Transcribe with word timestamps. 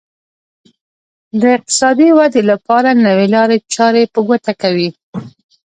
د 1.39 1.41
اقتصادي 1.57 2.09
ودې 2.17 2.41
لپاره 2.51 2.89
نوې 3.05 3.27
لارې 3.35 3.57
چارې 3.73 4.03
په 4.13 4.19
ګوته 4.27 4.53
کوي. 4.61 4.89